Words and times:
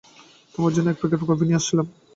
তোমার 0.55 0.71
জন্যে 0.75 0.91
এক 0.91 0.97
প্যাকেট 1.01 1.21
কফি 1.29 1.43
নিয়ে 1.45 1.59
আসছিলাম। 1.59 1.87